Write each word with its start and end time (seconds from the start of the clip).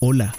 Hola, 0.00 0.32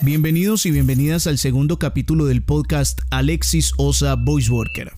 bienvenidos 0.00 0.66
y 0.66 0.72
bienvenidas 0.72 1.28
al 1.28 1.38
segundo 1.38 1.78
capítulo 1.78 2.24
del 2.24 2.42
podcast 2.42 3.02
Alexis 3.10 3.70
Osa 3.76 4.16
Voice 4.16 4.50
Worker. 4.50 4.94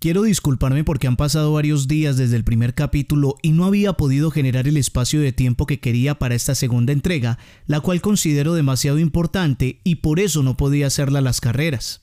Quiero 0.00 0.22
disculparme 0.22 0.82
porque 0.82 1.06
han 1.06 1.14
pasado 1.14 1.52
varios 1.52 1.86
días 1.86 2.16
desde 2.16 2.34
el 2.34 2.42
primer 2.42 2.74
capítulo 2.74 3.36
y 3.42 3.52
no 3.52 3.64
había 3.64 3.92
podido 3.92 4.32
generar 4.32 4.66
el 4.66 4.76
espacio 4.76 5.20
de 5.20 5.30
tiempo 5.30 5.66
que 5.66 5.78
quería 5.78 6.18
para 6.18 6.34
esta 6.34 6.56
segunda 6.56 6.92
entrega, 6.92 7.38
la 7.66 7.78
cual 7.78 8.00
considero 8.00 8.54
demasiado 8.54 8.98
importante 8.98 9.80
y 9.84 9.96
por 9.96 10.18
eso 10.18 10.42
no 10.42 10.56
podía 10.56 10.88
hacerla 10.88 11.20
a 11.20 11.22
las 11.22 11.40
carreras. 11.40 12.02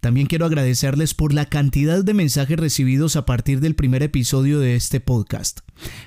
También 0.00 0.28
quiero 0.28 0.46
agradecerles 0.46 1.12
por 1.12 1.34
la 1.34 1.44
cantidad 1.44 2.02
de 2.02 2.14
mensajes 2.14 2.58
recibidos 2.58 3.16
a 3.16 3.26
partir 3.26 3.60
del 3.60 3.74
primer 3.74 4.02
episodio 4.02 4.60
de 4.60 4.76
este 4.76 4.98
podcast. 4.98 5.60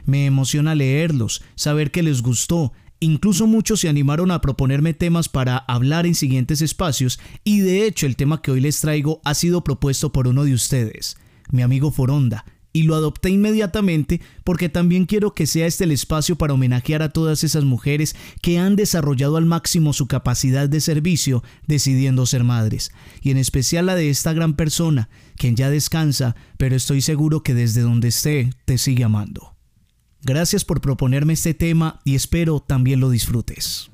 Me 0.07 0.25
emociona 0.25 0.73
leerlos, 0.73 1.43
saber 1.53 1.91
que 1.91 2.01
les 2.01 2.23
gustó, 2.23 2.73
Incluso 3.03 3.47
muchos 3.47 3.81
se 3.81 3.89
animaron 3.89 4.31
a 4.31 4.39
proponerme 4.39 4.93
temas 4.93 5.27
para 5.27 5.57
hablar 5.57 6.05
en 6.05 6.15
siguientes 6.15 6.61
espacios 6.61 7.19
y 7.43 7.59
de 7.59 7.85
hecho 7.85 8.05
el 8.05 8.15
tema 8.15 8.41
que 8.41 8.49
hoy 8.49 8.61
les 8.61 8.79
traigo 8.79 9.19
ha 9.25 9.33
sido 9.33 9.61
propuesto 9.61 10.13
por 10.13 10.25
uno 10.25 10.45
de 10.45 10.53
ustedes, 10.53 11.17
mi 11.51 11.63
amigo 11.63 11.91
Foronda, 11.91 12.45
y 12.71 12.83
lo 12.83 12.95
adopté 12.95 13.29
inmediatamente 13.29 14.21
porque 14.45 14.69
también 14.69 15.05
quiero 15.05 15.35
que 15.35 15.47
sea 15.47 15.67
este 15.67 15.83
el 15.83 15.91
espacio 15.91 16.37
para 16.37 16.53
homenajear 16.53 17.01
a 17.01 17.09
todas 17.09 17.43
esas 17.43 17.65
mujeres 17.65 18.15
que 18.41 18.57
han 18.57 18.77
desarrollado 18.77 19.35
al 19.35 19.45
máximo 19.45 19.91
su 19.91 20.07
capacidad 20.07 20.69
de 20.69 20.79
servicio 20.79 21.43
decidiendo 21.67 22.25
ser 22.25 22.45
madres, 22.45 22.93
y 23.21 23.31
en 23.31 23.37
especial 23.37 23.87
la 23.87 23.95
de 23.95 24.11
esta 24.11 24.31
gran 24.31 24.53
persona, 24.53 25.09
quien 25.35 25.57
ya 25.57 25.69
descansa, 25.69 26.37
pero 26.55 26.77
estoy 26.77 27.01
seguro 27.01 27.43
que 27.43 27.53
desde 27.53 27.81
donde 27.81 28.07
esté 28.07 28.51
te 28.63 28.77
sigue 28.77 29.03
amando. 29.03 29.52
Gracias 30.25 30.63
por 30.63 30.79
proponerme 30.79 31.33
este 31.33 31.53
tema 31.53 31.99
y 32.05 32.15
espero 32.15 32.61
también 32.61 33.01
lo 33.01 33.09
disfrutes. 33.09 33.91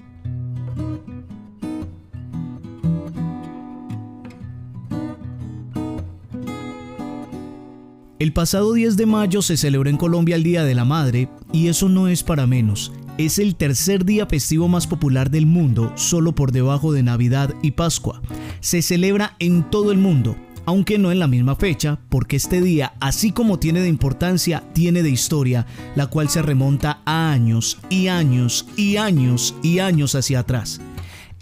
El 8.20 8.34
pasado 8.34 8.74
10 8.74 8.96
de 8.96 9.06
mayo 9.08 9.42
se 9.42 9.58
celebró 9.58 9.90
en 9.90 9.98
Colombia 9.98 10.36
el 10.36 10.44
Día 10.44 10.64
de 10.64 10.76
la 10.76 10.86
Madre 10.86 11.30
y 11.52 11.68
eso 11.68 11.90
no 11.90 12.08
es 12.08 12.22
para 12.22 12.46
menos. 12.46 12.92
Es 13.18 13.40
el 13.40 13.56
tercer 13.56 14.06
día 14.06 14.28
festivo 14.28 14.68
más 14.68 14.86
popular 14.86 15.32
del 15.32 15.48
mundo, 15.48 15.92
solo 15.96 16.36
por 16.36 16.52
debajo 16.52 16.94
de 16.94 17.02
Navidad 17.02 17.56
y 17.64 17.72
Pascua. 17.72 18.22
Se 18.60 18.84
celebra 18.84 19.36
en 19.40 19.68
todo 19.70 19.92
el 19.92 19.98
mundo 19.98 20.36
aunque 20.66 20.98
no 20.98 21.12
en 21.12 21.20
la 21.20 21.28
misma 21.28 21.56
fecha, 21.56 22.00
porque 22.10 22.36
este 22.36 22.62
día, 22.62 22.94
así 23.00 23.32
como 23.32 23.60
tiene 23.60 23.82
de 23.82 23.88
importancia, 23.88 24.64
tiene 24.74 25.04
de 25.04 25.10
historia, 25.10 25.66
la 25.96 26.08
cual 26.08 26.30
se 26.30 26.42
remonta 26.42 27.02
a 27.06 27.32
años 27.32 27.80
y 27.90 28.08
años 28.08 28.66
y 28.76 28.98
años 28.98 29.56
y 29.62 29.80
años 29.80 30.16
hacia 30.16 30.40
atrás. 30.40 30.82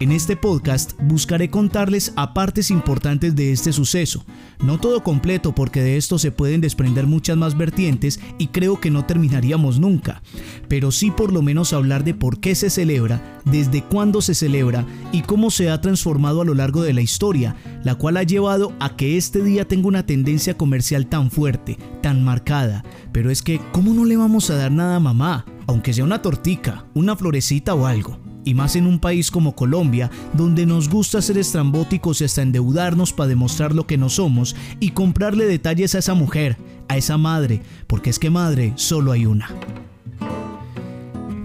En 0.00 0.12
este 0.12 0.36
podcast 0.36 0.92
buscaré 1.02 1.50
contarles 1.50 2.12
a 2.14 2.32
partes 2.32 2.70
importantes 2.70 3.34
de 3.34 3.50
este 3.50 3.72
suceso, 3.72 4.24
no 4.62 4.78
todo 4.78 5.02
completo 5.02 5.56
porque 5.56 5.82
de 5.82 5.96
esto 5.96 6.20
se 6.20 6.30
pueden 6.30 6.60
desprender 6.60 7.08
muchas 7.08 7.36
más 7.36 7.58
vertientes 7.58 8.20
y 8.38 8.46
creo 8.46 8.78
que 8.78 8.92
no 8.92 9.06
terminaríamos 9.06 9.80
nunca, 9.80 10.22
pero 10.68 10.92
sí 10.92 11.10
por 11.10 11.32
lo 11.32 11.42
menos 11.42 11.72
hablar 11.72 12.04
de 12.04 12.14
por 12.14 12.38
qué 12.38 12.54
se 12.54 12.70
celebra, 12.70 13.40
desde 13.44 13.82
cuándo 13.82 14.22
se 14.22 14.36
celebra 14.36 14.86
y 15.10 15.22
cómo 15.22 15.50
se 15.50 15.68
ha 15.68 15.80
transformado 15.80 16.42
a 16.42 16.44
lo 16.44 16.54
largo 16.54 16.82
de 16.82 16.92
la 16.92 17.00
historia, 17.00 17.56
la 17.82 17.96
cual 17.96 18.18
ha 18.18 18.22
llevado 18.22 18.74
a 18.78 18.94
que 18.94 19.16
este 19.16 19.42
día 19.42 19.66
tenga 19.66 19.88
una 19.88 20.06
tendencia 20.06 20.56
comercial 20.56 21.08
tan 21.08 21.32
fuerte, 21.32 21.76
tan 22.02 22.22
marcada. 22.22 22.84
Pero 23.10 23.32
es 23.32 23.42
que, 23.42 23.60
¿cómo 23.72 23.92
no 23.94 24.04
le 24.04 24.16
vamos 24.16 24.48
a 24.50 24.54
dar 24.54 24.70
nada 24.70 24.94
a 24.94 25.00
mamá? 25.00 25.44
Aunque 25.66 25.92
sea 25.92 26.04
una 26.04 26.22
tortica, 26.22 26.86
una 26.94 27.16
florecita 27.16 27.74
o 27.74 27.86
algo 27.86 28.27
y 28.48 28.54
más 28.54 28.76
en 28.76 28.86
un 28.86 28.98
país 28.98 29.30
como 29.30 29.54
Colombia, 29.54 30.10
donde 30.32 30.64
nos 30.64 30.88
gusta 30.88 31.20
ser 31.20 31.36
estrambóticos 31.36 32.22
y 32.22 32.24
hasta 32.24 32.40
endeudarnos 32.40 33.12
para 33.12 33.28
demostrar 33.28 33.74
lo 33.74 33.86
que 33.86 33.98
no 33.98 34.08
somos 34.08 34.56
y 34.80 34.92
comprarle 34.92 35.44
detalles 35.44 35.94
a 35.94 35.98
esa 35.98 36.14
mujer, 36.14 36.56
a 36.88 36.96
esa 36.96 37.18
madre, 37.18 37.60
porque 37.86 38.08
es 38.08 38.18
que 38.18 38.30
madre 38.30 38.72
solo 38.76 39.12
hay 39.12 39.26
una. 39.26 39.50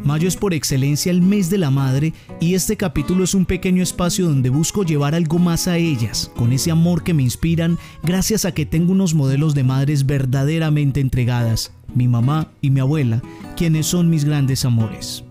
Mayo 0.05 0.29
es 0.29 0.37
por 0.37 0.53
excelencia 0.53 1.11
el 1.11 1.21
mes 1.21 1.49
de 1.49 1.57
la 1.57 1.71
madre 1.71 2.13
y 2.39 2.55
este 2.55 2.77
capítulo 2.77 3.25
es 3.25 3.33
un 3.33 3.45
pequeño 3.45 3.83
espacio 3.83 4.25
donde 4.27 4.49
busco 4.49 4.83
llevar 4.83 5.13
algo 5.13 5.39
más 5.39 5.67
a 5.67 5.77
ellas, 5.77 6.31
con 6.37 6.53
ese 6.53 6.71
amor 6.71 7.03
que 7.03 7.13
me 7.13 7.23
inspiran 7.23 7.77
gracias 8.01 8.45
a 8.45 8.53
que 8.53 8.65
tengo 8.65 8.93
unos 8.93 9.13
modelos 9.13 9.55
de 9.55 9.63
madres 9.65 10.05
verdaderamente 10.05 11.01
entregadas, 11.01 11.73
mi 11.93 12.07
mamá 12.07 12.49
y 12.61 12.69
mi 12.69 12.79
abuela, 12.79 13.21
quienes 13.57 13.87
son 13.87 14.09
mis 14.09 14.23
grandes 14.23 14.63
amores. 14.63 15.25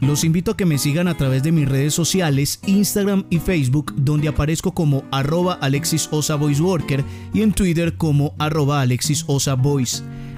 Los 0.00 0.22
invito 0.22 0.52
a 0.52 0.56
que 0.56 0.64
me 0.64 0.78
sigan 0.78 1.08
a 1.08 1.16
través 1.16 1.42
de 1.42 1.50
mis 1.50 1.68
redes 1.68 1.92
sociales, 1.92 2.60
Instagram 2.66 3.24
y 3.30 3.40
Facebook, 3.40 3.92
donde 3.96 4.28
aparezco 4.28 4.72
como 4.72 5.02
arroba 5.10 5.54
Alexis 5.54 6.08
y 7.34 7.42
en 7.42 7.52
Twitter 7.52 7.96
como 7.96 8.34
arroba 8.38 8.80
Alexis 8.80 9.26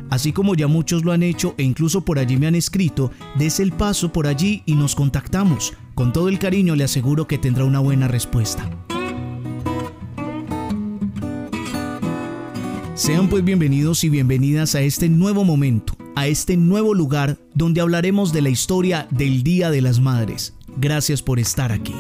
Así 0.09 0.33
como 0.33 0.55
ya 0.55 0.67
muchos 0.67 1.05
lo 1.05 1.13
han 1.13 1.23
hecho 1.23 1.55
e 1.59 1.63
incluso 1.63 2.01
por 2.01 2.19
allí 2.19 2.39
me 2.39 2.47
han 2.47 2.55
escrito, 2.55 3.11
des 3.39 3.61
el 3.61 3.73
paso 3.73 4.13
por 4.13 4.27
allí 4.27 4.63
y 4.65 4.75
nos 4.75 4.95
contactamos. 4.95 5.75
Con 5.95 6.13
todo 6.13 6.31
el 6.31 6.39
cariño 6.39 6.75
le 6.75 6.85
aseguro 6.85 7.27
que 7.27 7.37
tendrá 7.37 7.65
una 7.65 7.81
buena 7.81 8.09
respuesta. 8.09 8.69
Sean 12.95 13.29
pues 13.29 13.45
bienvenidos 13.45 14.05
y 14.05 14.09
bienvenidas 14.09 14.75
a 14.75 14.81
este 14.81 15.09
nuevo 15.11 15.45
momento 15.45 15.95
a 16.21 16.27
este 16.27 16.59
nuevo 16.59 16.93
lugar 16.93 17.39
donde 17.55 17.81
hablaremos 17.81 18.31
de 18.35 18.43
la 18.43 18.51
historia 18.51 19.07
del 19.09 19.43
Día 19.43 19.71
de 19.71 19.81
las 19.81 20.01
Madres. 20.01 20.53
Gracias 20.77 21.23
por 21.23 21.39
estar 21.39 21.73
aquí. 21.73 21.95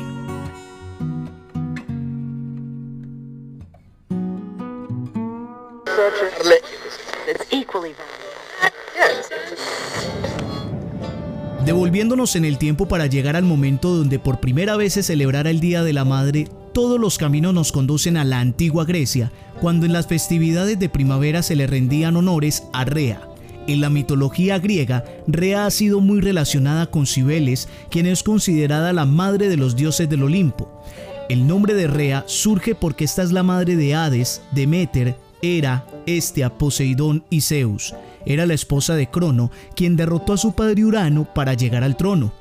Devolviéndonos 11.64 12.36
en 12.36 12.44
el 12.44 12.59
tiempo 12.59 12.88
para 12.88 13.06
llegar 13.06 13.36
al 13.36 13.44
momento 13.44 13.97
donde 13.97 14.19
por 14.19 14.38
primera 14.38 14.76
vez 14.76 14.92
se 14.92 15.03
celebrara 15.03 15.48
el 15.48 15.60
Día 15.60 15.82
de 15.82 15.94
la 15.94 16.04
Madre, 16.04 16.47
todos 16.75 17.00
los 17.00 17.16
caminos 17.16 17.54
nos 17.54 17.72
conducen 17.72 18.19
a 18.19 18.25
la 18.25 18.41
antigua 18.41 18.84
Grecia, 18.84 19.32
cuando 19.62 19.86
en 19.86 19.94
las 19.94 20.06
festividades 20.06 20.78
de 20.78 20.91
primavera 20.91 21.42
se 21.42 21.56
le 21.56 21.66
rendían 21.66 22.16
honores 22.16 22.64
a 22.75 22.84
Rea, 22.84 23.29
en 23.72 23.81
la 23.81 23.91
mitología 23.91 24.58
griega, 24.58 25.04
Rea 25.26 25.66
ha 25.66 25.70
sido 25.70 26.00
muy 26.00 26.20
relacionada 26.20 26.86
con 26.86 27.06
Cibeles, 27.06 27.69
quien 27.91 28.06
es 28.06 28.22
considerada 28.22 28.92
la 28.92 29.06
madre 29.06 29.48
de 29.48 29.56
los 29.56 29.76
dioses 29.76 30.08
del 30.08 30.25
Olimpo. 30.25 30.82
El 31.28 31.47
nombre 31.47 31.75
de 31.75 31.86
Rea 31.86 32.25
surge 32.26 32.75
porque 32.75 33.04
esta 33.04 33.22
es 33.22 33.30
la 33.30 33.44
madre 33.44 33.76
de 33.76 33.94
Hades, 33.94 34.42
Demeter, 34.53 35.16
Hera, 35.42 35.86
Estia, 36.06 36.50
Poseidón 36.50 37.25
y 37.30 37.42
Zeus. 37.42 37.94
Era 38.26 38.44
la 38.44 38.54
esposa 38.54 38.97
de 38.97 39.09
Crono, 39.09 39.50
quien 39.75 39.97
derrotó 39.97 40.32
a 40.32 40.38
su 40.38 40.53
padre 40.53 40.84
Urano 40.84 41.32
para 41.32 41.54
llegar 41.54 41.84
al 41.84 41.97
trono. 41.97 42.32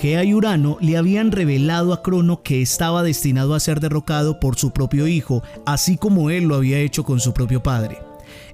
Gea 0.00 0.22
y 0.24 0.34
Urano 0.34 0.76
le 0.80 0.96
habían 0.96 1.32
revelado 1.32 1.92
a 1.92 2.02
Crono 2.02 2.42
que 2.42 2.62
estaba 2.62 3.02
destinado 3.02 3.54
a 3.54 3.60
ser 3.60 3.80
derrocado 3.80 4.38
por 4.38 4.56
su 4.56 4.70
propio 4.70 5.08
hijo, 5.08 5.42
así 5.66 5.96
como 5.96 6.30
él 6.30 6.44
lo 6.44 6.56
había 6.56 6.78
hecho 6.78 7.02
con 7.02 7.20
su 7.20 7.32
propio 7.32 7.62
padre. 7.62 7.98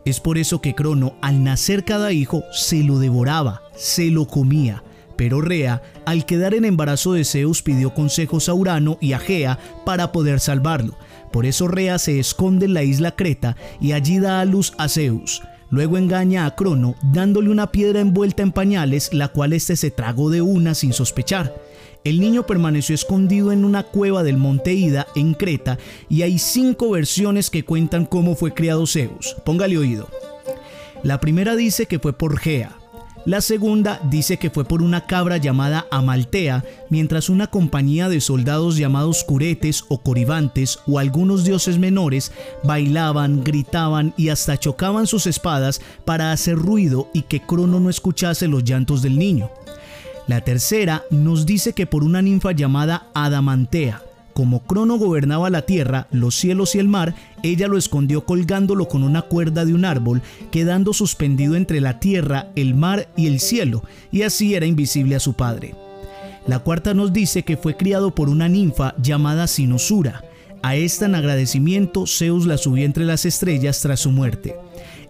Es 0.05 0.19
por 0.19 0.39
eso 0.39 0.61
que 0.61 0.75
Crono, 0.75 1.15
al 1.21 1.45
nacer 1.45 1.85
cada 1.85 2.13
hijo, 2.13 2.43
se 2.53 2.83
lo 2.83 2.99
devoraba, 2.99 3.63
se 3.77 4.11
lo 4.11 4.27
comía. 4.27 4.83
Pero 5.17 5.43
Rea, 5.43 5.83
al 6.07 6.25
quedar 6.25 6.55
en 6.55 6.65
embarazo 6.65 7.13
de 7.13 7.25
Zeus, 7.25 7.63
pidió 7.63 7.93
consejos 7.93 8.49
a 8.49 8.55
Urano 8.55 8.97
y 9.03 9.13
a 9.13 9.19
Gea 9.19 9.59
para 9.85 10.13
poder 10.13 10.41
salvarlo. 10.41 10.97
Por 11.31 11.45
eso 11.45 11.69
Rea 11.69 11.99
se 11.99 12.19
esconde 12.19 12.65
en 12.65 12.75
la 12.75 12.83
isla 12.83 13.15
Creta 13.15 13.57
y 13.81 13.93
allí 13.93 14.19
da 14.19 14.41
a 14.41 14.45
luz 14.47 14.73
a 14.79 14.89
Zeus. 14.89 15.43
Luego 15.69 15.99
engaña 15.99 16.47
a 16.47 16.57
Crono 16.57 16.97
dándole 17.03 17.51
una 17.51 17.71
piedra 17.71 18.01
envuelta 18.01 18.43
en 18.43 18.53
pañales, 18.53 19.13
la 19.13 19.29
cual 19.29 19.53
éste 19.53 19.77
se 19.77 19.91
tragó 19.91 20.31
de 20.31 20.41
una 20.41 20.75
sin 20.75 20.93
sospechar. 20.93 21.55
El 22.03 22.19
niño 22.21 22.47
permaneció 22.47 22.95
escondido 22.95 23.53
en 23.53 23.65
una 23.65 23.83
cueva 23.83 24.23
del 24.23 24.39
monte 24.39 24.73
Ida 24.73 25.07
en 25.15 25.35
Creta 25.35 25.79
y 26.09 26.23
hay 26.23 26.39
cinco 26.39 26.91
versiones 26.91 27.51
que 27.51 27.65
cuentan 27.65 28.07
cómo 28.07 28.37
fue 28.37 28.55
criado 28.55 28.87
Zeus. 28.87 29.37
Póngale 29.45 29.77
oído. 29.77 30.09
La 31.03 31.21
primera 31.21 31.57
dice 31.57 31.87
que 31.87 31.99
fue 31.99 32.15
por 32.15 32.39
Gea. 32.39 32.77
La 33.27 33.43
segunda 33.43 34.01
dice 34.05 34.39
que 34.39 34.49
fue 34.49 34.65
por 34.65 34.81
una 34.81 35.07
cabra 35.07 35.37
llamada 35.37 35.87
Amaltea, 35.91 36.65
mientras 36.89 37.29
una 37.29 37.49
compañía 37.49 38.09
de 38.09 38.23
soldados 38.23 38.79
llamados 38.79 39.25
curetes 39.25 39.85
o 39.89 40.03
coribantes 40.03 40.79
o 40.87 40.99
algunos 40.99 41.45
dioses 41.45 41.79
menores 41.79 42.33
bailaban, 42.65 43.45
gritaban 43.45 44.15
y 44.17 44.31
hasta 44.31 44.59
chocaban 44.59 45.07
sus 45.07 45.27
espadas 45.27 45.83
para 46.07 46.33
hacer 46.33 46.57
ruido 46.57 47.11
y 47.13 47.23
que 47.23 47.43
Crono 47.43 47.79
no 47.79 47.91
escuchase 47.91 48.49
los 48.49 48.65
llantos 48.65 49.03
del 49.03 49.19
niño. 49.19 49.51
La 50.31 50.43
tercera 50.43 51.03
nos 51.11 51.45
dice 51.45 51.73
que 51.73 51.87
por 51.87 52.05
una 52.05 52.23
ninfa 52.23 52.53
llamada 52.53 53.09
Adamantea, 53.15 54.01
como 54.33 54.61
Crono 54.63 54.97
gobernaba 54.97 55.51
la 55.51 55.63
tierra, 55.63 56.07
los 56.13 56.37
cielos 56.37 56.77
y 56.77 56.79
el 56.79 56.87
mar, 56.87 57.17
ella 57.43 57.67
lo 57.67 57.77
escondió 57.77 58.25
colgándolo 58.25 58.87
con 58.87 59.03
una 59.03 59.23
cuerda 59.23 59.65
de 59.65 59.75
un 59.75 59.85
árbol, 59.85 60.23
quedando 60.53 60.93
suspendido 60.93 61.57
entre 61.57 61.81
la 61.81 61.99
tierra, 61.99 62.47
el 62.55 62.77
mar 62.77 63.09
y 63.17 63.27
el 63.27 63.41
cielo, 63.41 63.83
y 64.13 64.23
así 64.23 64.55
era 64.55 64.67
invisible 64.67 65.17
a 65.17 65.21
su 65.21 65.33
padre. 65.33 65.75
La 66.47 66.61
cuarta 66.61 66.95
nos 66.95 67.13
dice 67.13 67.43
que 67.43 67.57
fue 67.57 67.77
criado 67.77 68.15
por 68.15 68.29
una 68.29 68.49
ninfa 68.49 68.95
llamada 69.03 69.49
Sinosura. 69.49 70.23
A 70.63 70.77
esta 70.77 71.07
en 71.07 71.17
agradecimiento 71.17 72.07
Zeus 72.07 72.47
la 72.47 72.57
subió 72.57 72.85
entre 72.85 73.05
las 73.05 73.25
estrellas 73.25 73.81
tras 73.81 73.99
su 73.99 74.13
muerte. 74.13 74.55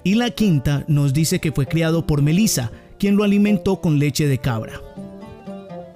Y 0.02 0.14
la 0.14 0.31
quinta 0.31 0.82
nos 0.88 1.12
dice 1.12 1.40
que 1.40 1.52
fue 1.52 1.67
criado 1.67 2.06
por 2.06 2.22
Melisa, 2.22 2.70
quien 2.99 3.17
lo 3.17 3.25
alimentó 3.25 3.82
con 3.82 3.99
leche 3.99 4.26
de 4.26 4.38
cabra. 4.38 4.81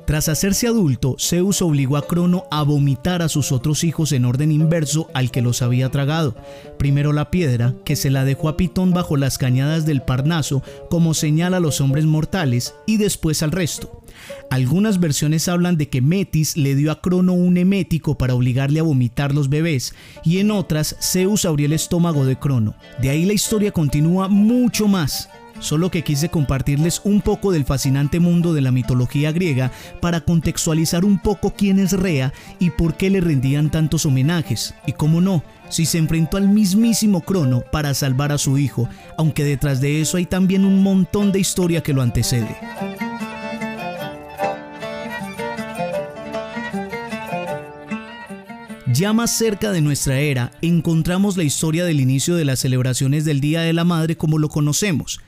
Tras 0.07 0.29
hacerse 0.29 0.67
adulto, 0.67 1.17
Zeus 1.19 1.63
obligó 1.63 1.97
a 1.97 2.07
Crono 2.07 2.45
a 2.51 2.63
vomitar 2.63 3.23
a 3.23 3.31
sus 3.31 3.53
otros 3.53 3.85
hijos 3.85 4.13
en 4.13 4.27
orden 4.27 4.53
inverso 4.53 5.09
al 5.15 5.31
que 5.31 5.41
los 5.41 5.63
había 5.63 5.91
tragado. 5.91 6.37
Primero 6.79 7.15
la 7.15 7.31
piedra, 7.31 7.75
que 7.87 7.97
se 7.97 8.11
la 8.11 8.25
dejó 8.25 8.51
a 8.51 8.57
Pitón 8.59 8.93
bajo 8.93 9.17
las 9.17 9.39
cañadas 9.39 9.87
del 9.87 10.03
Parnaso 10.03 10.63
como 10.91 11.15
señal 11.15 11.55
a 11.55 11.61
los 11.61 11.81
hombres 11.81 12.05
mortales, 12.05 12.75
y 12.87 12.99
después 12.99 13.43
al 13.43 13.53
resto. 13.53 14.03
Algunas 14.51 15.01
versiones 15.01 15.49
hablan 15.49 15.77
de 15.79 15.89
que 15.89 16.03
Metis 16.03 16.57
le 16.57 16.75
dio 16.75 16.93
a 16.93 17.01
Crono 17.01 17.33
un 17.33 17.57
emético 17.57 18.19
para 18.19 18.35
obligarle 18.35 18.81
a 18.81 18.85
vomitar 18.85 19.35
los 19.35 19.49
bebés, 19.49 19.95
y 20.23 20.39
en 20.39 20.51
otras 20.51 20.97
Zeus 21.01 21.47
abrió 21.47 21.67
el 21.67 21.73
estómago 21.73 22.27
de 22.27 22.39
Crono. 22.39 22.75
De 23.01 23.09
ahí 23.09 23.25
la 23.25 23.33
historia 23.33 23.73
continúa 23.73 24.29
mucho 24.29 24.87
más, 24.87 25.31
solo 25.65 25.91
que 25.91 26.05
quise 26.05 26.29
compartirles 26.29 27.01
un 27.05 27.21
poco 27.21 27.51
del 27.51 27.65
fascinante 27.65 28.21
mundo 28.21 28.53
de 28.53 28.61
la 28.61 28.71
mitología 28.71 29.33
griega 29.33 29.73
para 30.01 30.21
contextualizar 30.21 31.05
un 31.05 31.19
poco 31.19 31.55
quién 31.57 31.79
es 31.79 31.93
Rea 31.93 32.33
y 32.59 32.71
por 32.71 32.97
qué 32.97 33.11
le 33.11 33.21
rendían 33.21 33.71
tantos 33.71 34.07
homenajes, 34.07 34.75
y 34.87 34.93
cómo 34.93 35.21
no, 35.21 35.43
si 35.71 35.87
se 35.87 35.99
enfrentó 35.99 36.37
al 36.37 36.49
mismísimo 36.49 37.23
Crono 37.23 37.63
para 37.73 37.95
salvar 37.95 38.31
a 38.31 38.39
su 38.39 38.59
hijo, 38.59 38.89
aunque 39.17 39.45
detrás 39.45 39.81
de 39.81 40.01
eso 40.01 40.19
hay 40.19 40.27
también 40.27 40.65
un 40.65 40.83
montón 40.83 41.33
de 41.33 41.41
historia 41.41 41.83
que 41.83 41.95
lo 41.95 42.03
antecede. 42.03 42.57
Ya 48.95 49.13
más 49.13 49.37
cerca 49.37 49.73
de 49.73 49.81
nuestra 49.81 50.21
era, 50.21 50.53
encontramos 50.63 51.37
la 51.37 51.43
historia 51.43 51.85
del 51.85 52.01
inicio 52.01 52.37
de 52.37 52.45
las 52.45 52.61
celebraciones 52.61 53.25
del 53.25 53.41
Día 53.41 53.63
de 53.63 53.73
la 53.73 53.83
Madre 53.83 54.17
como 54.17 54.39
lo 54.39 54.49
conocemos, 54.49 55.19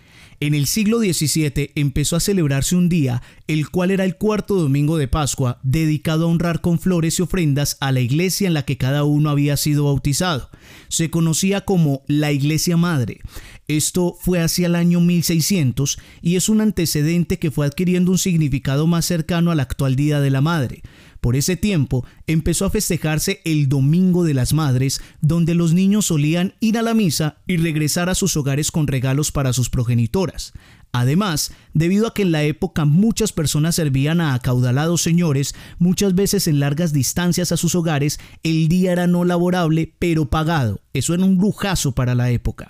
en 0.41 0.55
el 0.55 0.67
siglo 0.67 0.99
XVII 0.99 1.71
empezó 1.75 2.17
a 2.17 2.21
celebrarse 2.21 2.77
un 2.77 2.88
día, 2.88 3.23
el 3.47 3.71
cual 3.71 3.91
era 3.91 4.05
el 4.05 4.17
cuarto 4.17 4.56
domingo 4.56 4.99
de 4.99 5.09
Pascua, 5.09 5.61
dedicado 5.62 6.27
a 6.27 6.29
honrar 6.29 6.61
con 6.61 6.79
flores 6.79 7.19
y 7.19 7.23
ofrendas 7.23 7.77
a 7.81 7.93
la 7.93 8.00
iglesia 8.00 8.47
en 8.47 8.55
la 8.55 8.65
que 8.65 8.77
cada 8.77 9.05
uno 9.05 9.31
había 9.31 9.56
sido 9.56 9.85
bautizado. 9.85 10.50
Se 10.88 11.11
conocía 11.11 11.62
como 11.62 12.03
la 12.06 12.33
Iglesia 12.33 12.77
Madre. 12.77 13.21
Esto 13.69 14.17
fue 14.21 14.41
hacia 14.41 14.67
el 14.67 14.75
año 14.75 15.00
1600 15.00 15.99
y 16.23 16.37
es 16.37 16.49
un 16.49 16.61
antecedente 16.61 17.39
que 17.39 17.50
fue 17.50 17.67
adquiriendo 17.67 18.12
un 18.12 18.19
significado 18.19 18.87
más 18.87 19.06
cercano 19.06 19.50
al 19.50 19.61
actual 19.61 19.97
Día 19.97 20.21
de 20.21 20.31
la 20.31 20.41
Madre. 20.41 20.82
Por 21.26 21.34
ese 21.34 21.56
tiempo 21.56 22.06
empezó 22.28 22.67
a 22.67 22.70
festejarse 22.70 23.40
el 23.44 23.69
Domingo 23.69 24.23
de 24.23 24.32
las 24.32 24.52
Madres, 24.52 25.00
donde 25.20 25.56
los 25.56 25.73
niños 25.73 26.06
solían 26.06 26.55
ir 26.61 26.78
a 26.78 26.82
la 26.82 26.94
misa 26.94 27.38
y 27.49 27.56
regresar 27.56 28.08
a 28.08 28.14
sus 28.14 28.37
hogares 28.37 28.70
con 28.70 28.87
regalos 28.87 29.32
para 29.32 29.52
sus 29.52 29.69
progenitoras. 29.69 30.52
Además, 30.93 31.50
debido 31.75 32.06
a 32.06 32.14
que 32.14 32.23
en 32.23 32.31
la 32.31 32.44
época 32.44 32.84
muchas 32.84 33.32
personas 33.32 33.75
servían 33.75 34.20
a 34.20 34.34
acaudalados 34.34 35.02
señores, 35.02 35.56
muchas 35.81 36.14
veces 36.14 36.46
en 36.46 36.61
largas 36.61 36.93
distancias 36.93 37.50
a 37.50 37.56
sus 37.56 37.75
hogares, 37.75 38.20
el 38.44 38.69
día 38.69 38.93
era 38.93 39.08
no 39.08 39.25
laborable, 39.25 39.96
pero 39.99 40.31
pagado. 40.31 40.81
Eso 40.93 41.12
era 41.12 41.25
un 41.25 41.38
lujazo 41.38 41.90
para 41.90 42.14
la 42.14 42.31
época. 42.31 42.69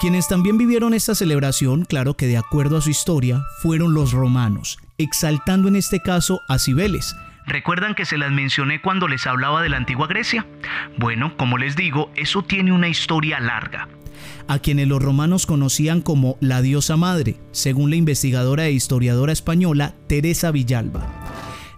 Quienes 0.00 0.28
también 0.28 0.58
vivieron 0.58 0.94
esta 0.94 1.16
celebración, 1.16 1.84
claro 1.84 2.14
que 2.14 2.28
de 2.28 2.36
acuerdo 2.36 2.76
a 2.76 2.80
su 2.80 2.88
historia, 2.88 3.42
fueron 3.60 3.94
los 3.94 4.12
romanos, 4.12 4.78
exaltando 4.96 5.66
en 5.66 5.74
este 5.74 6.00
caso 6.00 6.40
a 6.48 6.60
Cibeles. 6.60 7.16
¿Recuerdan 7.46 7.96
que 7.96 8.04
se 8.04 8.16
las 8.16 8.30
mencioné 8.30 8.80
cuando 8.80 9.08
les 9.08 9.26
hablaba 9.26 9.60
de 9.60 9.70
la 9.70 9.76
antigua 9.76 10.06
Grecia? 10.06 10.46
Bueno, 10.98 11.36
como 11.36 11.58
les 11.58 11.74
digo, 11.74 12.12
eso 12.14 12.42
tiene 12.42 12.70
una 12.70 12.88
historia 12.88 13.40
larga 13.40 13.88
a 14.48 14.58
quienes 14.58 14.88
los 14.88 15.02
romanos 15.02 15.46
conocían 15.46 16.00
como 16.00 16.38
la 16.40 16.62
diosa 16.62 16.96
madre, 16.96 17.36
según 17.52 17.90
la 17.90 17.96
investigadora 17.96 18.66
e 18.66 18.72
historiadora 18.72 19.32
española 19.32 19.94
Teresa 20.06 20.50
Villalba. 20.50 21.06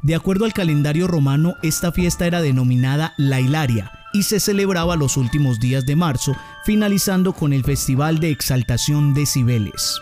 De 0.03 0.15
acuerdo 0.15 0.45
al 0.45 0.53
calendario 0.53 1.07
romano, 1.09 1.57
esta 1.63 1.91
fiesta 1.91 2.27
era 2.27 2.41
denominada 2.41 3.13
la 3.19 3.41
Hilaria 3.41 3.91
y 4.13 4.23
se 4.23 4.41
celebraba 4.41 4.97
los 4.97 5.17
últimos 5.17 5.61
días 5.61 5.87
de 5.87 5.97
marzo, 5.97 6.37
finalizando 6.65 7.33
con 7.33 7.53
el 7.53 7.65
Festival 7.65 8.19
de 8.19 8.31
Exaltación 8.31 9.15
de 9.15 9.27
Cibeles. 9.27 10.01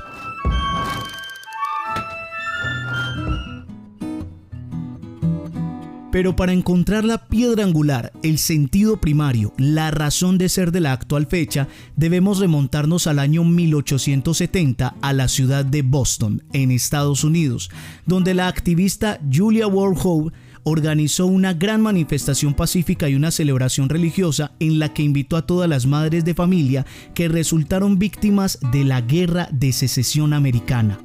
Pero 6.11 6.35
para 6.35 6.53
encontrar 6.53 7.05
la 7.05 7.29
piedra 7.29 7.65
angular, 7.65 8.13
el 8.23 8.39
sentido 8.39 8.99
primario, 8.99 9.53
la 9.59 9.91
razón 9.91 10.39
de 10.39 10.49
ser 10.49 10.73
de 10.73 10.81
la 10.81 10.93
actual 10.93 11.27
fecha, 11.27 11.69
debemos 11.97 12.39
remontarnos 12.39 13.07
al 13.07 13.19
año 13.19 13.45
1870 13.45 14.95
a 15.03 15.13
la 15.13 15.29
ciudad 15.29 15.67
de 15.67 15.83
Boston, 15.83 16.43
en 16.55 16.71
Estados 16.71 17.25
Unidos, 17.25 17.71
donde 18.07 18.33
la 18.33 18.49
activista 18.49 19.21
Julia 19.31 19.67
Ward 19.67 19.99
Howe 20.03 20.33
organizó 20.69 21.27
una 21.27 21.55
gran 21.55 21.81
manifestación 21.81 22.55
pacífica 22.55 23.09
y 23.09 23.15
una 23.15 23.31
celebración 23.31 23.89
religiosa 23.89 24.53
en 24.61 24.79
la 24.79 24.93
que 24.93 25.03
invitó 25.03 25.37
a 25.37 25.47
todas 25.47 25.69
las 25.69 25.87
madres 25.87 26.25
de 26.25 26.35
familia 26.35 26.85
que 27.15 27.29
resultaron 27.29 27.99
víctimas 27.99 28.59
de 28.73 28.85
la 28.85 29.01
guerra 29.01 29.49
de 29.51 29.73
secesión 29.73 30.33
americana. 30.33 30.99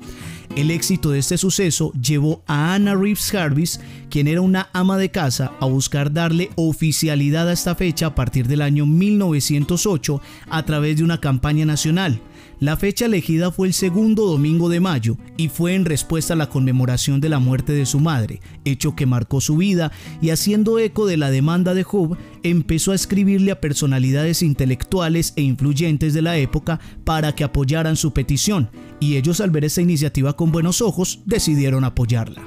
El 0.56 0.70
éxito 0.70 1.10
de 1.10 1.20
este 1.20 1.38
suceso 1.38 1.92
llevó 1.94 2.44
a 2.46 2.76
Anna 2.76 2.94
Reeves 2.94 3.34
Harvis, 3.34 3.80
quien 4.12 4.28
era 4.28 4.42
una 4.42 4.70
ama 4.72 4.98
de 4.98 5.10
casa, 5.10 5.52
a 5.60 5.66
buscar 5.66 6.14
darle 6.14 6.52
oficialidad 6.56 7.50
a 7.50 7.54
esta 7.54 7.74
fecha 7.74 8.08
a 8.08 8.16
partir 8.16 8.48
del 8.48 8.62
año 8.62 8.86
1908 8.86 10.22
a 10.50 10.64
través 10.64 10.98
de 10.98 11.04
una 11.04 11.20
campaña 11.20 11.66
nacional. 11.66 12.22
La 12.64 12.78
fecha 12.78 13.08
elegida 13.08 13.52
fue 13.52 13.68
el 13.68 13.74
segundo 13.74 14.26
domingo 14.26 14.70
de 14.70 14.80
mayo 14.80 15.18
y 15.36 15.50
fue 15.50 15.76
en 15.76 15.84
respuesta 15.84 16.34
a 16.34 16.38
la 16.38 16.48
conmemoración 16.48 17.20
de 17.20 17.28
la 17.28 17.40
muerte 17.40 17.74
de 17.74 17.86
su 17.86 18.00
madre, 18.00 18.40
hecho 18.64 18.96
que 18.96 19.06
marcó 19.06 19.42
su 19.42 19.58
vida 19.58 19.92
y 20.22 20.30
haciendo 20.30 20.80
eco 20.80 21.06
de 21.06 21.18
la 21.18 21.30
demanda 21.30 21.74
de 21.74 21.84
Job, 21.84 22.16
empezó 22.42 22.94
a 22.94 22.96
escribirle 22.96 23.52
a 23.52 23.60
personalidades 23.60 24.42
intelectuales 24.42 25.34
e 25.36 25.42
influyentes 25.42 26.14
de 26.14 26.22
la 26.22 26.38
época 26.38 26.80
para 27.04 27.36
que 27.36 27.44
apoyaran 27.44 27.98
su 27.98 28.14
petición, 28.14 28.70
y 29.02 29.18
ellos 29.18 29.42
al 29.42 29.52
ver 29.52 29.66
esta 29.66 29.82
iniciativa 29.82 30.38
con 30.38 30.54
buenos 30.54 30.82
ojos 30.82 31.20
decidieron 31.26 31.84
apoyarla. 31.84 32.44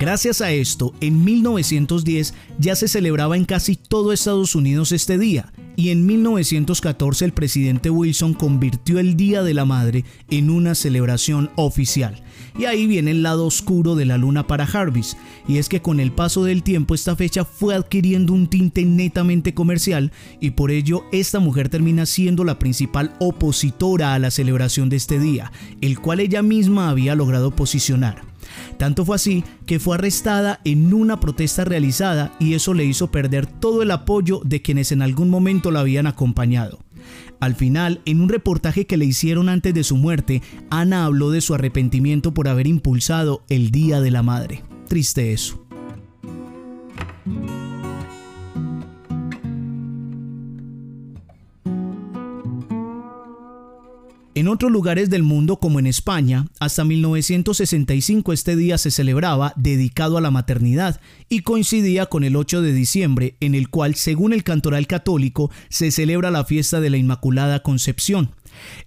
Gracias 0.00 0.40
a 0.40 0.50
esto, 0.50 0.92
en 1.00 1.22
1910 1.22 2.34
ya 2.58 2.74
se 2.74 2.88
celebraba 2.88 3.36
en 3.36 3.44
casi 3.44 3.76
todo 3.76 4.12
Estados 4.12 4.56
Unidos 4.56 4.90
este 4.90 5.18
día, 5.18 5.52
y 5.76 5.90
en 5.90 6.06
1914 6.06 7.24
el 7.24 7.32
presidente 7.32 7.90
Wilson 7.90 8.34
convirtió 8.34 8.98
el 8.98 9.16
Día 9.16 9.42
de 9.42 9.54
la 9.54 9.64
Madre 9.64 10.04
en 10.30 10.50
una 10.50 10.74
celebración 10.74 11.50
oficial. 11.56 12.22
Y 12.58 12.66
ahí 12.66 12.86
viene 12.86 13.12
el 13.12 13.22
lado 13.22 13.46
oscuro 13.46 13.94
de 13.94 14.04
la 14.04 14.18
luna 14.18 14.46
para 14.46 14.66
Jarvis, 14.66 15.16
y 15.48 15.58
es 15.58 15.68
que 15.68 15.80
con 15.80 16.00
el 16.00 16.12
paso 16.12 16.44
del 16.44 16.62
tiempo 16.62 16.94
esta 16.94 17.16
fecha 17.16 17.44
fue 17.44 17.74
adquiriendo 17.74 18.32
un 18.32 18.46
tinte 18.46 18.84
netamente 18.84 19.54
comercial 19.54 20.12
y 20.40 20.50
por 20.50 20.70
ello 20.70 21.04
esta 21.12 21.40
mujer 21.40 21.68
termina 21.68 22.06
siendo 22.06 22.44
la 22.44 22.58
principal 22.58 23.14
opositora 23.20 24.14
a 24.14 24.18
la 24.18 24.30
celebración 24.30 24.88
de 24.88 24.96
este 24.96 25.18
día, 25.18 25.52
el 25.80 25.98
cual 25.98 26.20
ella 26.20 26.42
misma 26.42 26.90
había 26.90 27.14
logrado 27.14 27.50
posicionar. 27.50 28.31
Tanto 28.78 29.04
fue 29.04 29.16
así 29.16 29.44
que 29.66 29.78
fue 29.78 29.96
arrestada 29.96 30.60
en 30.64 30.92
una 30.92 31.20
protesta 31.20 31.64
realizada 31.64 32.32
y 32.38 32.54
eso 32.54 32.74
le 32.74 32.84
hizo 32.84 33.10
perder 33.10 33.46
todo 33.46 33.82
el 33.82 33.90
apoyo 33.90 34.40
de 34.44 34.62
quienes 34.62 34.92
en 34.92 35.02
algún 35.02 35.30
momento 35.30 35.70
la 35.70 35.80
habían 35.80 36.06
acompañado. 36.06 36.78
Al 37.40 37.56
final, 37.56 38.00
en 38.04 38.20
un 38.20 38.28
reportaje 38.28 38.86
que 38.86 38.96
le 38.96 39.04
hicieron 39.04 39.48
antes 39.48 39.74
de 39.74 39.82
su 39.82 39.96
muerte, 39.96 40.42
Ana 40.70 41.04
habló 41.04 41.30
de 41.30 41.40
su 41.40 41.54
arrepentimiento 41.54 42.32
por 42.32 42.46
haber 42.48 42.68
impulsado 42.68 43.42
el 43.48 43.70
Día 43.70 44.00
de 44.00 44.12
la 44.12 44.22
Madre. 44.22 44.62
Triste 44.86 45.32
eso. 45.32 45.61
Otros 54.52 54.70
lugares 54.70 55.10
del 55.10 55.24
mundo, 55.24 55.58
como 55.58 55.80
en 55.80 55.86
España, 55.86 56.46
hasta 56.60 56.84
1965 56.84 58.32
este 58.32 58.54
día 58.54 58.78
se 58.78 58.90
celebraba 58.90 59.52
dedicado 59.56 60.18
a 60.18 60.20
la 60.20 60.30
maternidad 60.30 61.00
y 61.28 61.40
coincidía 61.40 62.06
con 62.06 62.22
el 62.22 62.36
8 62.36 62.62
de 62.62 62.72
diciembre, 62.72 63.36
en 63.40 63.54
el 63.54 63.68
cual, 63.70 63.94
según 63.94 64.32
el 64.32 64.44
cantoral 64.44 64.86
católico, 64.86 65.50
se 65.70 65.90
celebra 65.90 66.30
la 66.30 66.44
fiesta 66.44 66.80
de 66.80 66.90
la 66.90 66.98
Inmaculada 66.98 67.62
Concepción. 67.62 68.30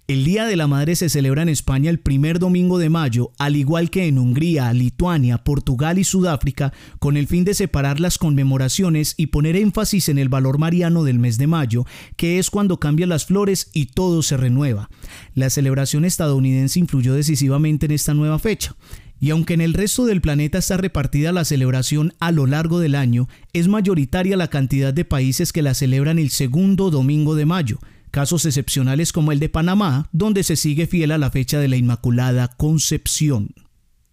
El 0.08 0.24
Día 0.24 0.46
de 0.46 0.56
la 0.56 0.66
Madre 0.66 0.96
se 0.96 1.08
celebra 1.08 1.42
en 1.42 1.48
España 1.48 1.90
el 1.90 1.98
primer 1.98 2.38
domingo 2.38 2.78
de 2.78 2.90
mayo, 2.90 3.32
al 3.38 3.56
igual 3.56 3.90
que 3.90 4.06
en 4.06 4.18
Hungría, 4.18 4.72
Lituania, 4.72 5.38
Portugal 5.38 5.98
y 5.98 6.04
Sudáfrica, 6.04 6.72
con 6.98 7.16
el 7.16 7.26
fin 7.26 7.44
de 7.44 7.54
separar 7.54 8.00
las 8.00 8.18
conmemoraciones 8.18 9.14
y 9.16 9.28
poner 9.28 9.56
énfasis 9.56 10.08
en 10.08 10.18
el 10.18 10.28
valor 10.28 10.58
mariano 10.58 11.04
del 11.04 11.18
mes 11.18 11.38
de 11.38 11.46
mayo, 11.46 11.86
que 12.16 12.38
es 12.38 12.50
cuando 12.50 12.78
cambian 12.78 13.08
las 13.08 13.26
flores 13.26 13.70
y 13.72 13.86
todo 13.86 14.22
se 14.22 14.36
renueva. 14.36 14.90
La 15.34 15.50
celebración 15.50 16.04
estadounidense 16.04 16.78
influyó 16.78 17.14
decisivamente 17.14 17.86
en 17.86 17.92
esta 17.92 18.14
nueva 18.14 18.38
fecha. 18.38 18.76
Y 19.18 19.30
aunque 19.30 19.54
en 19.54 19.62
el 19.62 19.72
resto 19.72 20.04
del 20.04 20.20
planeta 20.20 20.58
está 20.58 20.76
repartida 20.76 21.32
la 21.32 21.44
celebración 21.44 22.12
a 22.20 22.32
lo 22.32 22.46
largo 22.46 22.80
del 22.80 22.94
año, 22.94 23.28
es 23.52 23.66
mayoritaria 23.66 24.36
la 24.36 24.48
cantidad 24.48 24.92
de 24.92 25.06
países 25.06 25.52
que 25.52 25.62
la 25.62 25.74
celebran 25.74 26.18
el 26.18 26.30
segundo 26.30 26.90
domingo 26.90 27.34
de 27.34 27.46
mayo, 27.46 27.78
casos 28.16 28.46
excepcionales 28.46 29.12
como 29.12 29.30
el 29.30 29.40
de 29.40 29.50
Panamá, 29.50 30.08
donde 30.10 30.42
se 30.42 30.56
sigue 30.56 30.86
fiel 30.86 31.12
a 31.12 31.18
la 31.18 31.30
fecha 31.30 31.60
de 31.60 31.68
la 31.68 31.76
Inmaculada 31.76 32.48
Concepción. 32.48 33.50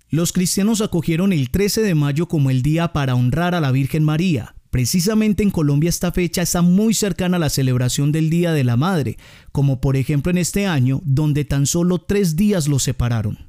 Los 0.09 0.33
cristianos 0.33 0.81
acogieron 0.81 1.31
el 1.31 1.51
13 1.51 1.83
de 1.83 1.95
mayo 1.95 2.27
como 2.27 2.49
el 2.49 2.63
día 2.63 2.91
para 2.91 3.15
honrar 3.15 3.55
a 3.55 3.61
la 3.61 3.71
Virgen 3.71 4.03
María. 4.03 4.55
Precisamente 4.71 5.41
en 5.41 5.51
Colombia 5.51 5.87
esta 5.87 6.11
fecha 6.11 6.41
está 6.41 6.61
muy 6.61 6.93
cercana 6.93 7.37
a 7.37 7.39
la 7.39 7.49
celebración 7.49 8.11
del 8.11 8.29
Día 8.29 8.51
de 8.51 8.65
la 8.65 8.75
Madre, 8.75 9.17
como 9.53 9.79
por 9.79 9.95
ejemplo 9.95 10.31
en 10.31 10.37
este 10.37 10.67
año, 10.67 10.99
donde 11.05 11.45
tan 11.45 11.65
solo 11.65 11.99
tres 11.99 12.35
días 12.35 12.67
lo 12.67 12.79
separaron. 12.79 13.47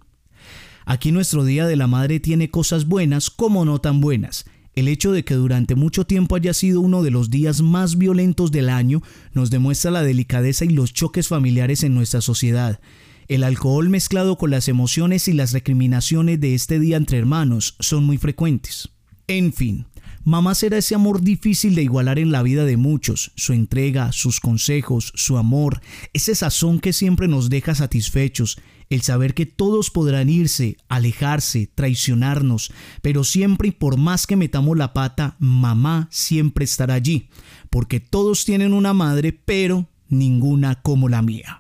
Aquí 0.87 1.11
nuestro 1.11 1.44
Día 1.44 1.66
de 1.66 1.75
la 1.75 1.88
Madre 1.88 2.20
tiene 2.20 2.49
cosas 2.49 2.87
buenas 2.87 3.28
como 3.28 3.64
no 3.64 3.80
tan 3.80 4.00
buenas. 4.00 4.44
El 4.75 4.88
hecho 4.88 5.12
de 5.12 5.25
que 5.25 5.35
durante 5.35 5.76
mucho 5.76 6.04
tiempo 6.04 6.35
haya 6.35 6.52
sido 6.52 6.81
uno 6.81 7.02
de 7.02 7.11
los 7.11 7.31
días 7.31 7.62
más 7.62 7.97
violentos 7.97 8.50
del 8.50 8.69
año 8.69 9.02
nos 9.33 9.50
demuestra 9.50 9.90
la 9.90 10.02
delicadeza 10.02 10.64
y 10.64 10.71
los 10.71 10.93
choques 10.93 11.28
familiares 11.28 11.85
en 11.85 11.95
nuestra 11.95 12.21
sociedad. 12.21 12.81
El 13.28 13.45
alcohol 13.45 13.88
mezclado 13.88 14.37
con 14.37 14.50
las 14.50 14.69
emociones 14.69 15.28
y 15.28 15.33
las 15.33 15.52
recriminaciones 15.52 16.40
de 16.40 16.54
este 16.54 16.78
día 16.78 16.97
entre 16.97 17.19
hermanos 17.19 17.76
son 17.78 18.04
muy 18.04 18.19
frecuentes. 18.19 18.90
En 19.28 19.52
fin, 19.52 19.87
mamá 20.25 20.54
será 20.54 20.76
ese 20.76 20.95
amor 20.95 21.23
difícil 21.23 21.75
de 21.75 21.83
igualar 21.85 22.19
en 22.19 22.33
la 22.33 22.43
vida 22.43 22.64
de 22.64 22.76
muchos, 22.76 23.33
su 23.37 23.52
entrega, 23.52 24.12
sus 24.12 24.40
consejos, 24.40 25.12
su 25.14 25.38
amor, 25.38 25.81
ese 26.12 26.35
sazón 26.35 26.81
que 26.81 26.93
siempre 26.93 27.28
nos 27.28 27.49
deja 27.49 27.75
satisfechos, 27.75 28.59
el 28.94 29.02
saber 29.02 29.34
que 29.34 29.44
todos 29.44 29.90
podrán 29.90 30.28
irse, 30.28 30.76
alejarse, 30.88 31.68
traicionarnos, 31.74 32.72
pero 33.02 33.24
siempre 33.24 33.68
y 33.68 33.72
por 33.72 33.96
más 33.96 34.26
que 34.26 34.36
metamos 34.36 34.76
la 34.76 34.92
pata, 34.92 35.36
mamá 35.38 36.08
siempre 36.10 36.64
estará 36.64 36.94
allí, 36.94 37.28
porque 37.70 38.00
todos 38.00 38.44
tienen 38.44 38.72
una 38.72 38.94
madre, 38.94 39.32
pero 39.32 39.88
ninguna 40.08 40.80
como 40.80 41.08
la 41.08 41.22
mía. 41.22 41.58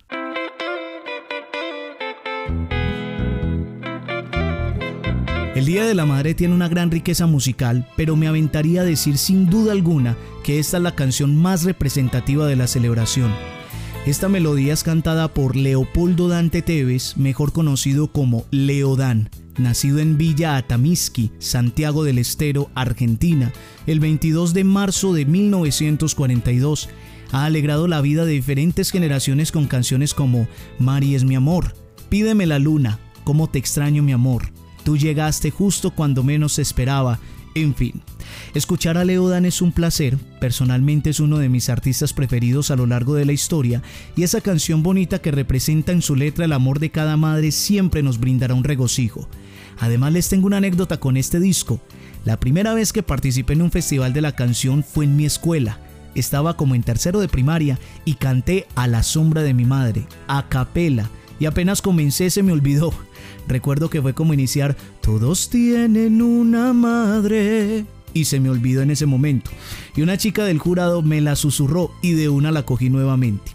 El 5.54 5.66
Día 5.66 5.84
de 5.84 5.94
la 5.94 6.04
Madre 6.04 6.34
tiene 6.34 6.52
una 6.52 6.68
gran 6.68 6.90
riqueza 6.90 7.26
musical, 7.26 7.88
pero 7.96 8.16
me 8.16 8.26
aventaría 8.26 8.80
a 8.80 8.84
decir 8.84 9.18
sin 9.18 9.48
duda 9.48 9.70
alguna 9.70 10.16
que 10.42 10.58
esta 10.58 10.78
es 10.78 10.82
la 10.82 10.96
canción 10.96 11.36
más 11.36 11.62
representativa 11.62 12.46
de 12.46 12.56
la 12.56 12.66
celebración. 12.66 13.32
Esta 14.06 14.28
melodía 14.28 14.74
es 14.74 14.82
cantada 14.82 15.32
por 15.32 15.56
Leopoldo 15.56 16.28
Dante 16.28 16.60
Tevez, 16.60 17.16
mejor 17.16 17.52
conocido 17.52 18.08
como 18.08 18.44
Leodán, 18.50 19.30
nacido 19.56 19.98
en 19.98 20.18
Villa 20.18 20.56
Atamisqui, 20.56 21.32
Santiago 21.38 22.04
del 22.04 22.18
Estero, 22.18 22.70
Argentina, 22.74 23.50
el 23.86 24.00
22 24.00 24.52
de 24.52 24.64
marzo 24.64 25.14
de 25.14 25.24
1942. 25.24 26.90
Ha 27.32 27.46
alegrado 27.46 27.88
la 27.88 28.02
vida 28.02 28.26
de 28.26 28.32
diferentes 28.32 28.90
generaciones 28.90 29.50
con 29.50 29.66
canciones 29.66 30.12
como 30.12 30.48
Mari 30.78 31.14
es 31.14 31.24
mi 31.24 31.34
amor, 31.34 31.74
Pídeme 32.14 32.46
la 32.46 32.58
luna, 32.58 33.00
cómo 33.24 33.48
te 33.48 33.58
extraño 33.58 34.02
mi 34.02 34.12
amor, 34.12 34.52
tú 34.84 34.96
llegaste 34.96 35.50
justo 35.50 35.90
cuando 35.90 36.22
menos 36.22 36.58
esperaba, 36.58 37.18
en 37.54 37.74
fin. 37.74 38.02
Escuchar 38.54 38.98
a 38.98 39.04
Leodan 39.04 39.44
es 39.44 39.62
un 39.62 39.72
placer, 39.72 40.16
personalmente 40.40 41.10
es 41.10 41.20
uno 41.20 41.38
de 41.38 41.48
mis 41.48 41.68
artistas 41.68 42.12
preferidos 42.12 42.70
a 42.70 42.76
lo 42.76 42.86
largo 42.86 43.14
de 43.14 43.24
la 43.24 43.32
historia, 43.32 43.82
y 44.16 44.22
esa 44.22 44.40
canción 44.40 44.82
bonita 44.82 45.20
que 45.20 45.30
representa 45.30 45.92
en 45.92 46.02
su 46.02 46.16
letra 46.16 46.44
el 46.44 46.52
amor 46.52 46.78
de 46.78 46.90
cada 46.90 47.16
madre 47.16 47.52
siempre 47.52 48.02
nos 48.02 48.18
brindará 48.18 48.54
un 48.54 48.64
regocijo. 48.64 49.28
Además 49.78 50.12
les 50.12 50.28
tengo 50.28 50.46
una 50.46 50.58
anécdota 50.58 50.98
con 50.98 51.16
este 51.16 51.40
disco. 51.40 51.80
La 52.24 52.38
primera 52.38 52.74
vez 52.74 52.92
que 52.92 53.02
participé 53.02 53.54
en 53.54 53.62
un 53.62 53.70
festival 53.70 54.12
de 54.12 54.20
la 54.20 54.32
canción 54.32 54.84
fue 54.84 55.04
en 55.04 55.16
mi 55.16 55.26
escuela. 55.26 55.80
Estaba 56.14 56.56
como 56.56 56.74
en 56.74 56.84
tercero 56.84 57.20
de 57.20 57.28
primaria 57.28 57.78
y 58.04 58.14
canté 58.14 58.66
a 58.76 58.86
la 58.86 59.02
sombra 59.02 59.42
de 59.42 59.52
mi 59.52 59.64
madre, 59.64 60.06
a 60.28 60.48
capela, 60.48 61.10
y 61.38 61.46
apenas 61.46 61.82
comencé 61.82 62.30
se 62.30 62.42
me 62.42 62.52
olvidó. 62.52 62.92
Recuerdo 63.48 63.90
que 63.90 64.00
fue 64.00 64.14
como 64.14 64.34
iniciar 64.34 64.76
Todos 65.00 65.50
tienen 65.50 66.22
una 66.22 66.72
madre 66.72 67.84
y 68.14 68.24
se 68.24 68.40
me 68.40 68.48
olvidó 68.48 68.82
en 68.82 68.90
ese 68.90 69.06
momento. 69.06 69.50
Y 69.96 70.02
una 70.02 70.16
chica 70.16 70.44
del 70.44 70.58
jurado 70.58 71.02
me 71.02 71.20
la 71.20 71.36
susurró 71.36 71.90
y 72.00 72.12
de 72.12 72.28
una 72.28 72.52
la 72.52 72.64
cogí 72.64 72.88
nuevamente. 72.88 73.52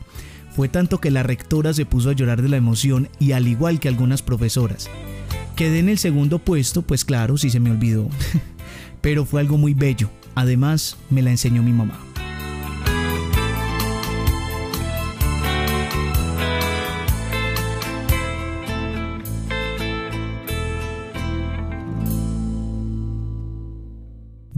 Fue 0.56 0.68
tanto 0.68 1.00
que 1.00 1.12
la 1.12 1.24
rectora 1.24 1.74
se 1.74 1.86
puso 1.86 2.10
a 2.10 2.14
llorar 2.14 2.42
de 2.42 2.50
la 2.50 2.58
emoción 2.58 3.08
y 3.20 3.32
al 3.32 3.48
igual 3.48 3.80
que 3.80 3.88
algunas 3.88 4.22
profesoras. 4.22 4.90
Quedé 5.56 5.80
en 5.80 5.90
el 5.90 5.98
segundo 5.98 6.40
puesto, 6.40 6.82
pues 6.82 7.06
claro, 7.06 7.38
sí 7.38 7.50
se 7.50 7.60
me 7.60 7.72
olvidó. 7.72 8.10
Pero 9.02 9.26
fue 9.26 9.42
algo 9.42 9.58
muy 9.58 9.74
bello. 9.74 10.10
Además, 10.36 10.98
me 11.10 11.22
la 11.22 11.32
enseñó 11.32 11.64
mi 11.64 11.72
mamá. 11.72 12.09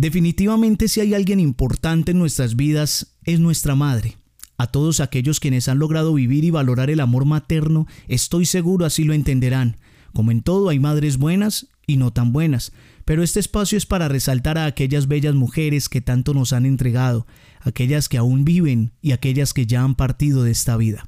Definitivamente 0.02 0.88
si 0.88 1.00
hay 1.00 1.14
alguien 1.14 1.40
importante 1.40 2.10
en 2.10 2.18
nuestras 2.18 2.56
vidas 2.56 3.18
es 3.24 3.40
nuestra 3.40 3.76
madre. 3.76 4.18
A 4.58 4.66
todos 4.66 5.00
aquellos 5.00 5.40
quienes 5.40 5.68
han 5.68 5.78
logrado 5.78 6.16
vivir 6.16 6.44
y 6.44 6.50
valorar 6.50 6.90
el 6.90 7.02
amor 7.02 7.26
materno, 7.26 7.86
estoy 8.08 8.48
seguro 8.48 8.88
así 8.88 9.04
lo 9.04 9.14
entenderán. 9.14 9.78
Como 10.12 10.32
en 10.32 10.42
todo 10.42 10.70
hay 10.70 10.80
madres 10.80 11.18
buenas 11.18 11.68
y 11.86 11.98
no 11.98 12.12
tan 12.12 12.34
buenas, 12.34 12.72
pero 13.06 13.22
este 13.22 13.40
espacio 13.40 13.78
es 13.78 13.86
para 13.86 14.08
resaltar 14.08 14.58
a 14.58 14.66
aquellas 14.66 15.08
bellas 15.08 15.36
mujeres 15.36 15.88
que 15.88 16.02
tanto 16.02 16.34
nos 16.34 16.52
han 16.52 16.66
entregado, 16.66 17.28
aquellas 17.60 18.10
que 18.10 18.18
aún 18.18 18.44
viven 18.44 18.94
y 19.04 19.12
aquellas 19.12 19.54
que 19.54 19.68
ya 19.68 19.84
han 19.84 19.94
partido 19.94 20.44
de 20.44 20.50
esta 20.50 20.78
vida. 20.78 21.06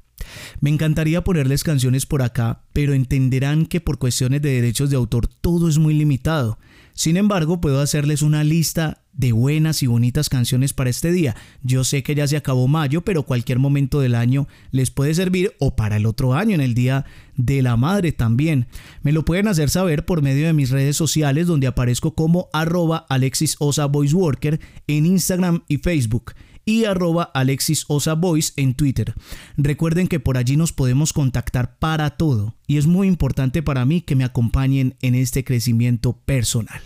Me 0.61 0.69
encantaría 0.69 1.23
ponerles 1.23 1.63
canciones 1.63 2.05
por 2.05 2.21
acá, 2.21 2.61
pero 2.73 2.93
entenderán 2.93 3.65
que 3.65 3.81
por 3.81 3.97
cuestiones 3.97 4.43
de 4.43 4.53
derechos 4.53 4.91
de 4.91 4.97
autor 4.97 5.25
todo 5.25 5.67
es 5.67 5.79
muy 5.79 5.95
limitado. 5.95 6.59
Sin 6.93 7.17
embargo, 7.17 7.59
puedo 7.59 7.81
hacerles 7.81 8.21
una 8.21 8.43
lista 8.43 9.03
de 9.13 9.31
buenas 9.31 9.83
y 9.83 9.87
bonitas 9.87 10.29
canciones 10.29 10.73
para 10.73 10.89
este 10.89 11.11
día. 11.11 11.35
Yo 11.61 11.83
sé 11.83 12.03
que 12.03 12.15
ya 12.15 12.27
se 12.27 12.37
acabó 12.37 12.67
mayo, 12.67 13.01
pero 13.01 13.23
cualquier 13.23 13.59
momento 13.59 13.99
del 13.99 14.15
año 14.15 14.47
les 14.71 14.91
puede 14.91 15.13
servir 15.13 15.53
o 15.59 15.75
para 15.75 15.97
el 15.97 16.05
otro 16.05 16.33
año, 16.33 16.55
en 16.55 16.61
el 16.61 16.73
Día 16.73 17.05
de 17.35 17.61
la 17.61 17.77
Madre 17.77 18.11
también. 18.11 18.67
Me 19.01 19.11
lo 19.11 19.25
pueden 19.25 19.47
hacer 19.47 19.69
saber 19.69 20.05
por 20.05 20.21
medio 20.21 20.45
de 20.45 20.53
mis 20.53 20.69
redes 20.69 20.97
sociales 20.97 21.47
donde 21.47 21.67
aparezco 21.67 22.15
como 22.15 22.49
arroba 22.53 23.05
Alexis 23.09 23.55
Osa 23.59 23.85
Voice 23.85 24.15
Worker 24.15 24.59
en 24.87 25.05
Instagram 25.05 25.63
y 25.67 25.77
Facebook 25.77 26.33
y 26.65 26.85
arroba 26.85 27.23
Alexis 27.23 27.85
Osa 27.87 28.19
en 28.55 28.73
Twitter. 28.73 29.13
Recuerden 29.57 30.07
que 30.07 30.19
por 30.19 30.37
allí 30.37 30.57
nos 30.57 30.71
podemos 30.71 31.13
contactar 31.13 31.77
para 31.77 32.11
todo 32.11 32.55
y 32.67 32.77
es 32.77 32.87
muy 32.87 33.07
importante 33.07 33.61
para 33.61 33.85
mí 33.85 34.01
que 34.01 34.15
me 34.15 34.23
acompañen 34.23 34.95
en 35.01 35.15
este 35.15 35.43
crecimiento 35.43 36.17
personal. 36.25 36.81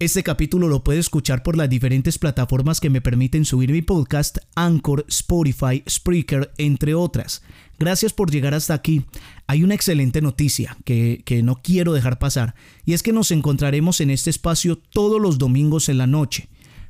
Este 0.00 0.22
capítulo 0.22 0.68
lo 0.68 0.84
puede 0.84 1.00
escuchar 1.00 1.42
por 1.42 1.56
las 1.56 1.68
diferentes 1.68 2.20
plataformas 2.20 2.78
que 2.78 2.88
me 2.88 3.00
permiten 3.00 3.44
subir 3.44 3.72
mi 3.72 3.82
podcast, 3.82 4.38
Anchor, 4.54 5.04
Spotify, 5.08 5.82
Spreaker, 5.88 6.52
entre 6.56 6.94
otras. 6.94 7.42
Gracias 7.80 8.12
por 8.12 8.30
llegar 8.30 8.54
hasta 8.54 8.74
aquí. 8.74 9.06
Hay 9.48 9.64
una 9.64 9.74
excelente 9.74 10.22
noticia 10.22 10.76
que, 10.84 11.22
que, 11.24 11.42
no 11.42 11.56
quiero 11.62 11.92
dejar 11.94 12.20
pasar, 12.20 12.54
y 12.84 12.92
es 12.92 13.02
que 13.02 13.12
nos 13.12 13.32
encontraremos 13.32 14.00
en 14.00 14.10
este 14.10 14.30
espacio 14.30 14.78
todos 14.78 15.20
los 15.20 15.36
domingos 15.36 15.88
en 15.88 15.98
la 15.98 16.06
noche. 16.06 16.48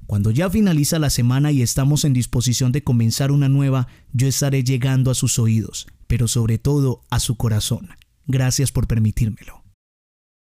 Cuando 0.08 0.30
ya 0.30 0.48
finaliza 0.48 0.98
la 0.98 1.10
semana 1.10 1.52
y 1.52 1.60
estamos 1.60 2.06
en 2.06 2.14
disposición 2.14 2.72
de 2.72 2.82
comenzar 2.82 3.30
una 3.30 3.50
nueva, 3.50 3.88
yo 4.14 4.26
estaré 4.26 4.64
llegando 4.64 5.10
a 5.10 5.14
sus 5.14 5.38
oídos, 5.38 5.86
pero 6.06 6.28
sobre 6.28 6.56
todo 6.56 7.04
a 7.10 7.20
su 7.20 7.36
corazón. 7.36 7.90
Gracias 8.26 8.72
por 8.72 8.86
permitírmelo. 8.86 9.64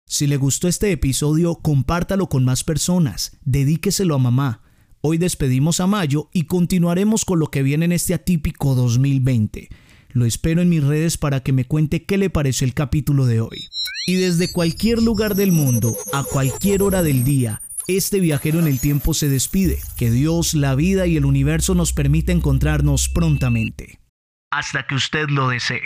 Si 0.09 0.27
le 0.27 0.39
gustó 0.39 0.67
este 0.67 0.91
episodio, 0.91 1.55
compártalo 1.55 2.29
con 2.29 2.45
más 2.45 2.65
personas, 2.65 3.39
dedíqueselo 3.45 4.17
a 4.17 4.19
mamá. 4.19 4.63
Hoy 5.03 5.19
despedimos 5.19 5.79
a 5.79 5.87
Mayo 5.87 6.31
y 6.33 6.47
continuaremos 6.47 7.25
con 7.25 7.39
lo 7.39 7.47
que 7.47 7.63
viene 7.63 7.85
en 7.85 7.93
este 7.93 8.13
atípico 8.13 8.75
2020. 8.75 9.69
Lo 10.09 10.25
espero 10.25 10.63
en 10.63 10.69
mis 10.69 10.83
redes 10.83 11.17
para 11.17 11.45
que 11.45 11.53
me 11.53 11.65
cuente 11.65 12.05
qué 12.05 12.19
le 12.19 12.29
pareció 12.29 12.67
el 12.67 12.75
capítulo 12.75 13.25
de 13.25 13.41
hoy. 13.41 13.69
Y 14.09 14.15
desde 14.15 14.51
cualquier 14.51 15.01
lugar 15.01 15.37
del 15.37 15.53
mundo, 15.53 15.97
a 16.13 16.25
cualquier 16.25 16.83
hora 16.83 17.05
del 17.05 17.23
día, 17.23 17.63
este 17.87 18.21
viajero 18.21 18.59
en 18.59 18.67
el 18.67 18.81
tiempo 18.81 19.15
se 19.15 19.29
despide. 19.29 19.79
Que 19.97 20.11
Dios, 20.11 20.55
la 20.55 20.75
vida 20.75 21.07
y 21.07 21.17
el 21.17 21.25
universo 21.25 21.75
nos 21.75 21.93
permita 21.93 22.33
encontrarnos 22.33 23.09
prontamente. 23.09 24.01
hasta 24.51 24.87
que 24.87 24.95
usted 24.95 25.29
lo 25.31 25.49
desee. 25.49 25.83